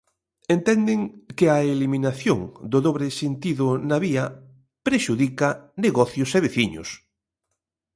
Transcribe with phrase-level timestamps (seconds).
[0.55, 0.99] Entenden
[1.37, 2.39] que a eliminación
[2.71, 4.23] do dobre sentido na vía
[4.87, 5.49] prexudica
[5.85, 6.89] negocios e veciños.